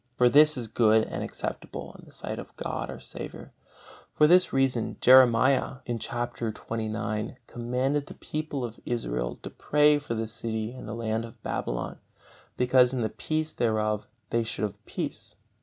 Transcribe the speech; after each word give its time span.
For 0.17 0.29
this 0.29 0.57
is 0.57 0.65
good 0.67 1.03
and 1.03 1.23
acceptable 1.23 1.93
in 1.99 2.05
the 2.05 2.11
sight 2.11 2.39
of 2.39 2.55
God 2.57 2.89
our 2.89 2.99
Saviour." 2.99 3.51
For 4.15 4.25
this 4.25 4.51
reason 4.51 4.97
Jeremiah, 4.99 5.75
chapter 5.99 6.51
xxix, 6.51 7.35
commanded 7.45 8.07
the 8.07 8.15
people 8.15 8.65
of 8.65 8.79
Israel 8.83 9.35
to 9.43 9.49
pray 9.51 9.99
for 9.99 10.15
the 10.15 10.25
city 10.25 10.71
and 10.71 10.89
land 10.97 11.23
of 11.23 11.43
Babylon, 11.43 11.99
because 12.57 12.95
in 12.95 13.01
the 13.03 13.09
peace 13.09 13.53
thereof 13.53 14.07
they 14.31 14.41
should 14.41 14.63
have 14.63 14.83
peace. 14.87 15.35